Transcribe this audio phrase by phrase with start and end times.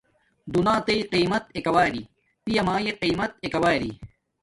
[0.53, 2.01] دونیاتݵݵ قیمت اکاوری
[2.43, 3.91] پیا مایے قیمت اکاوری